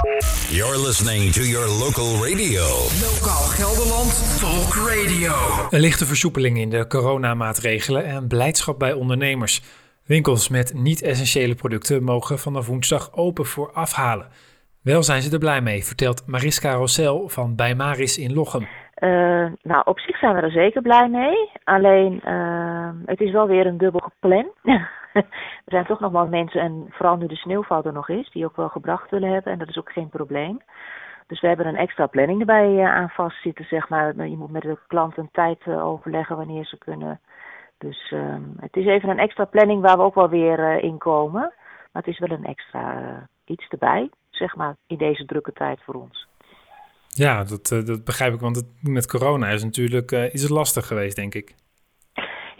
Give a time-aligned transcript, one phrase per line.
[0.00, 2.64] You're listening to your local radio.
[3.06, 5.32] Lokaal Gelderland Talk Radio.
[5.70, 9.62] Een lichte versoepeling in de coronamaatregelen en blijdschap bij ondernemers.
[10.06, 14.26] Winkels met niet-essentiële producten mogen vanaf woensdag open voor afhalen.
[14.82, 18.62] Wel zijn ze er blij mee, vertelt Mariska Rossel van Bij Maris in Lochem.
[18.62, 19.08] Uh,
[19.62, 21.50] nou, op zich zijn we er zeker blij mee.
[21.64, 24.48] Alleen, uh, het is wel weer een dubbel gepland.
[25.64, 28.44] er zijn toch nog wel mensen, en vooral nu de sneeuwval er nog is, die
[28.44, 29.52] ook wel gebracht willen hebben.
[29.52, 30.60] En dat is ook geen probleem.
[31.26, 34.28] Dus we hebben een extra planning erbij uh, aan vastzitten, zeg maar.
[34.28, 37.20] Je moet met de klant een tijd overleggen wanneer ze kunnen.
[37.78, 38.14] Dus
[38.56, 41.52] het is even een extra planning waar we ook wel weer in komen.
[41.92, 45.94] Maar het is wel een extra iets erbij, zeg maar, in deze drukke tijd voor
[45.94, 46.28] ons.
[47.08, 50.86] Ja, dat, uh, dat begrijp ik, want het, met corona is natuurlijk uh, het lastig
[50.86, 51.54] geweest, denk ik.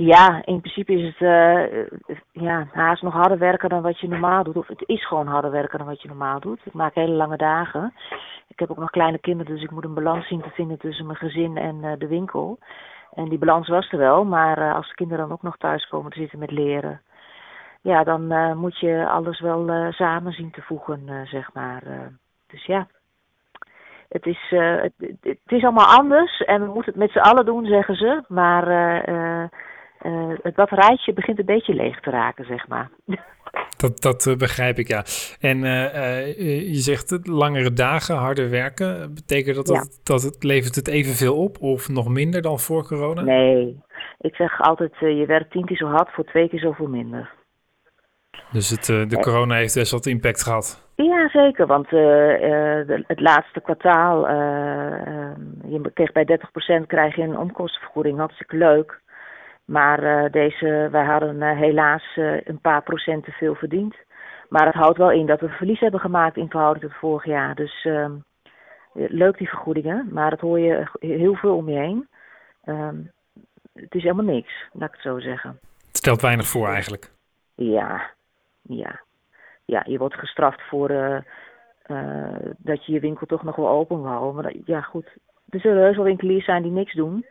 [0.00, 1.86] Ja, in principe is het uh,
[2.32, 4.56] ja, haast nog harder werken dan wat je normaal doet.
[4.56, 6.60] Of het is gewoon harder werken dan wat je normaal doet.
[6.64, 7.94] Ik maak hele lange dagen.
[8.48, 11.06] Ik heb ook nog kleine kinderen, dus ik moet een balans zien te vinden tussen
[11.06, 12.58] mijn gezin en de winkel.
[13.14, 16.10] En die balans was er wel, maar als de kinderen dan ook nog thuis komen
[16.10, 17.00] te zitten met leren,
[17.80, 21.82] ja, dan moet je alles wel samen zien te voegen, zeg maar.
[22.46, 22.86] dus ja,
[24.08, 27.64] het is, het, het, is allemaal anders en we moeten het met z'n allen doen,
[27.64, 28.22] zeggen ze.
[28.28, 28.64] Maar
[30.02, 32.90] uh, het batterijtje begint een beetje leeg te raken, zeg maar.
[33.76, 35.04] Dat, dat begrijp ik, ja.
[35.40, 35.58] En
[36.68, 39.14] je zegt het, langere dagen, harder werken.
[39.14, 39.74] Betekent dat, ja.
[39.74, 43.22] dat, dat het levert het evenveel op of nog minder dan voor corona?
[43.22, 43.80] Nee,
[44.18, 47.30] ik zeg altijd, je werkt tien keer zo hard voor twee keer zoveel minder.
[48.52, 50.90] Dus het, de corona heeft best wat impact gehad?
[51.02, 51.66] Ja, zeker.
[51.66, 55.32] Want uh, uh, het laatste kwartaal, uh,
[55.68, 56.38] je kreeg bij
[56.82, 58.18] 30% krijg je een omkostenvergoeding.
[58.18, 59.00] Hartstikke leuk.
[59.70, 63.94] Maar deze, wij hadden helaas een paar procent te veel verdiend.
[64.48, 67.54] Maar het houdt wel in dat we verlies hebben gemaakt in verhouding tot vorig jaar.
[67.54, 68.12] Dus ehm,
[68.92, 72.08] leuk die vergoedingen, maar dat hoor je heel veel om je heen.
[72.64, 72.96] Ehm,
[73.72, 75.58] het is helemaal niks, laat ik het zo zeggen.
[75.86, 77.10] Het stelt weinig voor eigenlijk.
[77.54, 78.10] Ja,
[78.62, 79.00] ja
[79.70, 81.18] ja, je wordt gestraft voor uh,
[81.86, 84.42] uh, dat je je winkel toch nog wel open wil houden.
[84.42, 85.06] Maar ja, goed.
[85.48, 87.26] Er zullen heus wel winkeliers zijn die niks doen.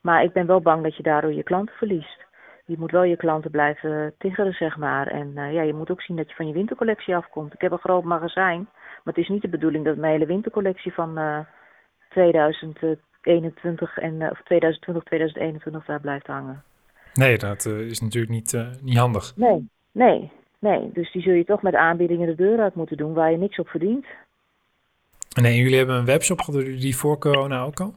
[0.00, 2.26] Maar ik ben wel bang dat je daardoor je klanten verliest.
[2.64, 5.06] Je moet wel je klanten blijven tiggeren, zeg maar.
[5.06, 7.54] En uh, ja, je moet ook zien dat je van je wintercollectie afkomt.
[7.54, 8.68] Ik heb een groot magazijn.
[8.74, 11.46] Maar het is niet de bedoeling dat mijn hele wintercollectie van
[12.08, 16.62] 2021 en, of 2020, 2021 daar blijft hangen.
[17.14, 19.32] Nee, dat is natuurlijk niet, niet handig.
[19.36, 20.30] Nee, nee.
[20.60, 23.36] Nee, dus die zul je toch met aanbiedingen de deur uit moeten doen waar je
[23.36, 24.06] niks op verdient.
[25.40, 27.94] Nee, jullie hebben een webshop, hadden jullie die voor corona ook al?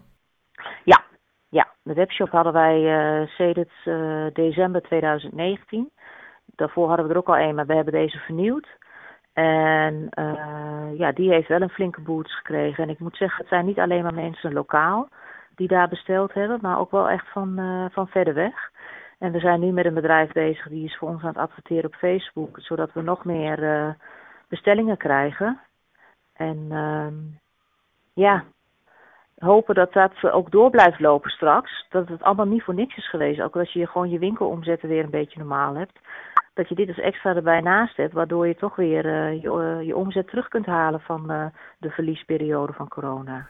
[0.83, 1.02] Ja.
[1.83, 5.89] De webshop hadden wij uh, sedert uh, december 2019.
[6.45, 8.67] Daarvoor hadden we er ook al een, maar we hebben deze vernieuwd.
[9.33, 12.83] En uh, ja, die heeft wel een flinke boots gekregen.
[12.83, 15.07] En ik moet zeggen, het zijn niet alleen maar mensen lokaal
[15.55, 17.59] die daar besteld hebben, maar ook wel echt van,
[17.91, 18.71] van verder weg.
[19.19, 21.85] En we zijn nu met een bedrijf bezig die is voor ons aan het adverteren
[21.85, 23.95] op Facebook, zodat we nog meer
[24.47, 25.59] bestellingen krijgen.
[26.33, 27.07] En uh,
[28.13, 28.43] ja,
[29.43, 31.85] hopen dat dat ook door blijft lopen straks.
[31.89, 33.41] Dat het allemaal niet voor niks is geweest.
[33.41, 35.99] Ook als je gewoon je winkelomzetten weer een beetje normaal hebt.
[36.53, 39.87] Dat je dit als extra erbij naast hebt, waardoor je toch weer uh, je, uh,
[39.87, 43.47] je omzet terug kunt halen van de verliesperiode van corona.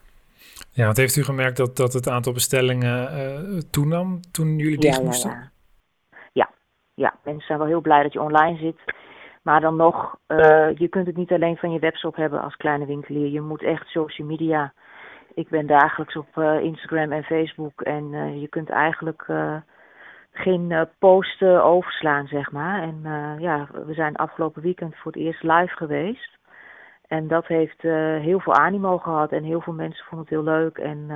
[0.71, 3.09] Ja, wat heeft u gemerkt dat, dat het aantal bestellingen
[3.71, 5.31] toenam toen jullie dicht ja, moesten?
[5.31, 5.51] Ja,
[6.31, 6.49] ja
[6.95, 8.93] ja, mensen zijn wel heel blij dat je online zit.
[9.41, 10.17] Maar dan nog,
[10.75, 13.27] je kunt het niet alleen van je webshop hebben als kleine winkelier.
[13.27, 14.73] Je moet echt social media.
[15.35, 17.81] Ik ben dagelijks op uh, Instagram en Facebook.
[17.81, 19.25] En uh, je kunt eigenlijk
[20.31, 22.81] geen posten overslaan, zeg maar.
[22.81, 23.01] En
[23.39, 26.37] ja, we zijn afgelopen weekend voor het eerst live geweest.
[27.07, 27.81] En dat heeft
[28.21, 29.31] heel veel animo gehad.
[29.31, 30.77] En heel veel mensen vonden het heel leuk.
[30.77, 31.07] En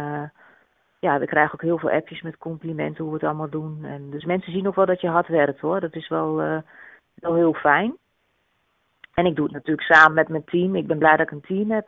[1.00, 3.86] ja, we krijgen ook heel veel appjes met complimenten hoe we het allemaal doen.
[3.86, 5.80] En dus mensen zien ook wel dat je hard werkt hoor.
[5.80, 6.36] Dat is wel,
[7.16, 7.98] wel heel fijn.
[9.14, 10.76] En ik doe het natuurlijk samen met mijn team.
[10.76, 11.88] Ik ben blij dat ik een team heb.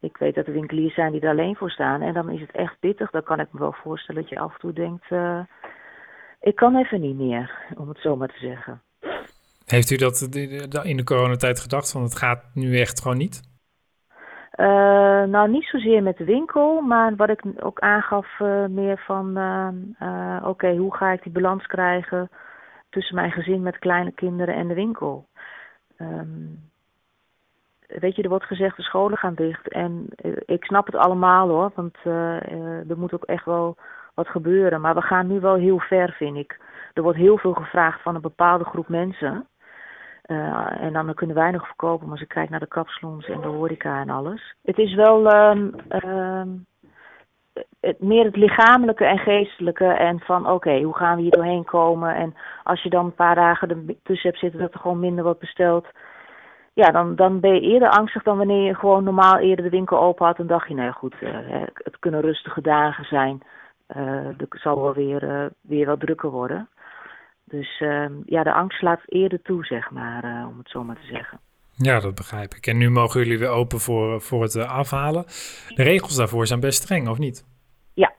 [0.00, 2.02] Ik weet dat er winkeliers zijn die er alleen voor staan.
[2.02, 3.10] En dan is het echt pittig.
[3.10, 5.10] Dan kan ik me wel voorstellen dat je af en toe denkt...
[5.10, 5.40] Uh,
[6.40, 8.82] ik kan even niet meer, om het zo maar te zeggen.
[9.66, 10.22] Heeft u dat
[10.82, 11.92] in de coronatijd gedacht?
[11.92, 13.42] Van het gaat nu echt gewoon niet?
[14.56, 14.66] Uh,
[15.24, 19.28] nou, niet zozeer met de winkel, maar wat ik ook aangaf uh, meer van,
[20.44, 22.30] oké, hoe ga ik die balans krijgen
[22.90, 25.26] tussen mijn gezin met kleine kinderen en de winkel?
[25.98, 26.69] Um,
[27.98, 30.06] weet je, er wordt gezegd de scholen gaan dicht en
[30.44, 31.96] ik snap het allemaal hoor, want
[32.88, 33.76] er moet ook echt wel
[34.14, 34.80] wat gebeuren.
[34.80, 36.60] Maar we gaan nu wel heel ver, vind ik.
[36.92, 39.46] Er wordt heel veel gevraagd van een bepaalde groep mensen.
[40.80, 43.48] En dan kunnen wij nog verkopen, maar als ik kijk naar de kapsalons en de
[43.48, 44.54] horeca en alles.
[44.62, 46.66] Het is wel um, um,
[47.80, 52.14] het, meer het lichamelijke en geestelijke en van oké, hoe gaan we hier doorheen komen?
[52.14, 55.40] En als je dan een paar dagen ertussen hebt zitten dat er gewoon minder wordt
[55.40, 55.86] besteld,
[56.80, 60.00] ja, dan, dan ben je eerder angstig dan wanneer je gewoon normaal eerder de winkel
[60.00, 60.38] open had.
[60.38, 61.30] En dacht je, nou goed, uh,
[61.74, 63.42] het kunnen rustige dagen zijn.
[63.96, 66.68] Uh, het zal wel weer, uh, weer wat drukker worden.
[67.44, 71.06] Dus ehm, ja, de angst slaat eerder toe, zeg maar, om het zo maar te
[71.06, 71.40] zeggen.
[71.76, 72.66] Ja, dat begrijp ik.
[72.66, 75.24] En nu mogen jullie weer open voor, voor het afhalen.
[75.74, 77.44] De regels daarvoor zijn best streng, of niet?
[77.94, 78.12] Ja,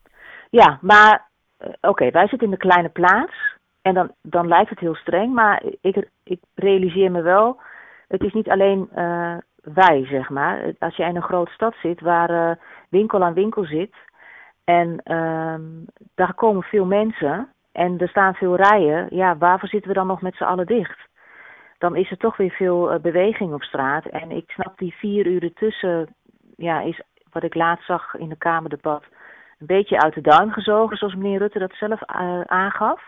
[0.49, 1.29] ja maar
[1.81, 3.33] oké, wij zitten in de kleine plaats.
[3.81, 7.59] En dan, dan lijkt het heel streng, maar ik, ik realiseer me wel
[8.11, 10.73] het is niet alleen uh, wij, zeg maar.
[10.79, 12.51] Als je in een grote stad zit waar uh,
[12.89, 13.95] winkel aan winkel zit
[14.63, 15.55] en uh,
[16.15, 20.21] daar komen veel mensen en er staan veel rijen, ja, waarvoor zitten we dan nog
[20.21, 20.99] met z'n allen dicht?
[21.77, 24.05] Dan is er toch weer veel uh, beweging op straat.
[24.05, 26.15] En ik snap die vier uur tussen,
[26.55, 29.03] ja, is wat ik laatst zag in de Kamerdebat,
[29.59, 32.05] een beetje uit de duim gezogen, zoals meneer Rutte dat zelf
[32.45, 33.01] aangaf.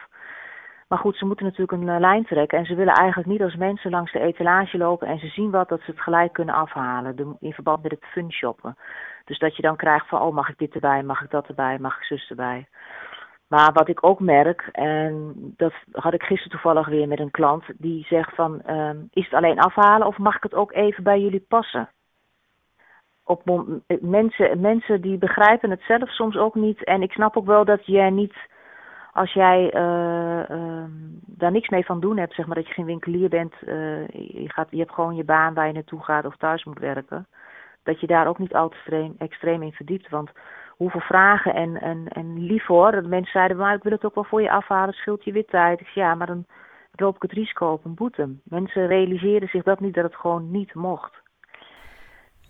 [0.87, 2.57] Maar goed, ze moeten natuurlijk een uh, lijn trekken.
[2.57, 5.69] En ze willen eigenlijk niet als mensen langs de etalage lopen en ze zien wat,
[5.69, 7.37] dat ze het gelijk kunnen afhalen.
[7.39, 8.77] In verband met het fun shoppen.
[9.25, 11.79] Dus dat je dan krijgt van, oh mag ik dit erbij, mag ik dat erbij,
[11.79, 12.67] mag ik zus erbij.
[13.47, 17.63] Maar wat ik ook merk, en dat had ik gisteren toevallig weer met een klant,
[17.77, 21.19] die zegt van, um, is het alleen afhalen of mag ik het ook even bij
[21.19, 21.89] jullie passen?
[23.23, 23.41] Op,
[24.01, 26.83] mensen, mensen die begrijpen het zelf soms ook niet.
[26.83, 28.35] En ik snap ook wel dat jij niet
[29.13, 30.83] als jij uh, uh,
[31.25, 34.49] daar niks mee van doen hebt, zeg maar dat je geen winkelier bent, uh, je,
[34.51, 37.27] gaat, je hebt gewoon je baan waar je naartoe gaat of thuis moet werken,
[37.83, 40.09] dat je daar ook niet al te extreem, in verdiept.
[40.09, 40.31] Want
[40.69, 44.15] hoeveel vragen en, en, en lief hoor, dat mensen zeiden, maar ik wil het ook
[44.15, 45.79] wel voor je afhalen, scheelt je weer tijd.
[45.79, 46.45] Ik zei, ja, maar dan
[46.91, 48.29] loop ik het risico op een boete.
[48.43, 51.21] Mensen realiseerden zich dat niet, dat het gewoon niet mocht.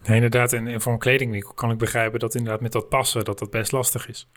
[0.04, 3.26] Nee, inderdaad, en, en voor een kledingwinkel kan ik begrijpen dat inderdaad met dat passen,
[3.26, 4.30] dat dat best lastig is.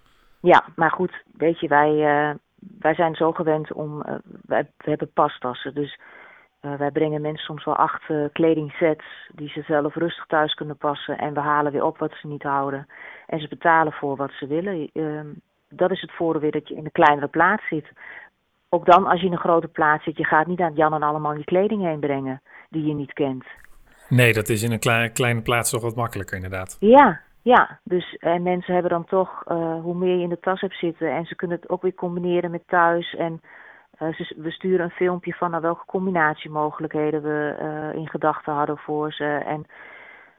[0.47, 2.35] Ja, maar goed, weet je, wij, uh,
[2.79, 4.03] wij zijn zo gewend om.
[4.09, 5.75] Uh, wij, we hebben pastassen.
[5.75, 5.99] Dus
[6.63, 8.03] uh, wij brengen mensen soms wel acht
[8.33, 9.05] kledingsets
[9.35, 11.19] die ze zelf rustig thuis kunnen passen.
[11.19, 12.87] En we halen weer op wat ze niet houden.
[13.27, 14.91] En ze betalen voor wat ze willen.
[14.93, 15.27] Ehm,
[15.69, 17.87] dat is het voordeel weer dat je in een kleinere plaats zit.
[18.69, 21.03] Ook dan, als je in een grote plaats zit, je gaat niet aan Jan en
[21.03, 23.45] allemaal je kleding heen brengen die je niet kent.
[24.09, 26.77] Nee, dat is in een kleine, kleine plaats toch wat makkelijker, inderdaad.
[26.81, 30.61] Ja, ja, dus en mensen hebben dan toch, uh, hoe meer je in de tas
[30.61, 33.15] hebt zitten en ze kunnen het ook weer combineren met thuis.
[33.15, 33.41] En
[33.99, 38.79] uh, ze, we sturen een filmpje van naar welke combinatiemogelijkheden we uh, in gedachten hadden
[38.79, 39.25] voor ze.
[39.25, 39.67] En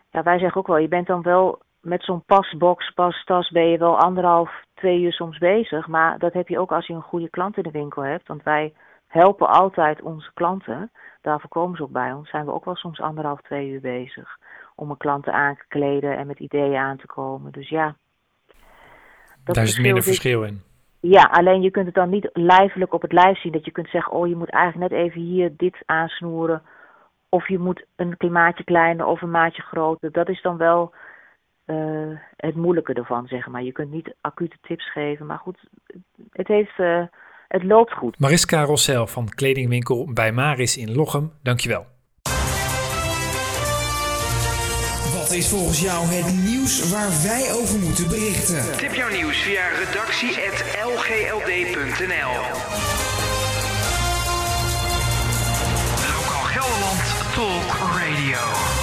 [0.09, 3.77] ja, wij zeggen ook wel, je bent dan wel met zo'n pasbox, pastas ben je
[3.77, 5.87] wel anderhalf, twee uur soms bezig.
[5.87, 8.27] Maar dat heb je ook als je een goede klant in de winkel hebt.
[8.27, 8.73] Want wij
[9.07, 10.91] helpen altijd onze klanten.
[11.27, 12.29] Daarvoor komen ze ook bij ons.
[12.29, 14.37] Zijn we ook wel soms anderhalf, twee uur bezig
[14.75, 17.51] om een klant aan te kleden en met ideeën aan te komen.
[17.51, 17.95] Dus ja.
[19.43, 20.61] Daar is minder verschil in.
[20.99, 23.51] Ja, alleen je kunt het dan niet lijfelijk op het lijf zien.
[23.51, 26.61] Dat je kunt zeggen, oh je moet eigenlijk net even hier dit aansnoeren.
[27.29, 30.11] Of je moet een maatje kleiner of een maatje groter.
[30.11, 30.93] Dat is dan wel
[31.65, 33.63] uh, het moeilijke ervan, zeg maar.
[33.63, 35.25] Je kunt niet acute tips geven.
[35.25, 35.59] Maar goed,
[36.31, 37.03] het, heeft, uh,
[37.47, 38.19] het loopt goed.
[38.19, 41.85] Mariska Rossel van kledingwinkel bij Maris in Lochem, dankjewel.
[45.13, 48.77] Wat is volgens jou het nieuws waar wij over moeten berichten?
[48.77, 52.33] Tip jouw nieuws via redactie.lgld.nl
[56.13, 58.76] Lokaal Gelderland Talk Radio.